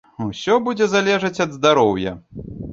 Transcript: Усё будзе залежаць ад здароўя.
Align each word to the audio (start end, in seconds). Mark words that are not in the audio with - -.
Усё 0.25 0.55
будзе 0.67 0.87
залежаць 0.95 1.41
ад 1.47 1.55
здароўя. 1.61 2.19